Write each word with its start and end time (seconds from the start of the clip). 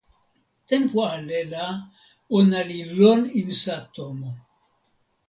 tenpo 0.67 0.99
ale 1.15 1.39
la 1.53 1.65
ona 2.37 2.59
li 2.69 2.79
lon 2.97 3.21
insa 3.41 3.75
tomo. 3.95 4.29